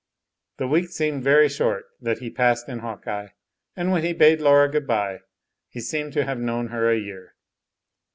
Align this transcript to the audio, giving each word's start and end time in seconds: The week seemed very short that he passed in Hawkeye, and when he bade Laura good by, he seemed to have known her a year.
The 0.57 0.67
week 0.67 0.89
seemed 0.89 1.23
very 1.23 1.47
short 1.47 1.85
that 2.01 2.17
he 2.17 2.31
passed 2.31 2.67
in 2.67 2.79
Hawkeye, 2.79 3.27
and 3.75 3.91
when 3.91 4.03
he 4.03 4.13
bade 4.13 4.41
Laura 4.41 4.67
good 4.67 4.87
by, 4.87 5.19
he 5.69 5.79
seemed 5.79 6.13
to 6.13 6.25
have 6.25 6.39
known 6.39 6.69
her 6.69 6.89
a 6.89 6.97
year. 6.97 7.35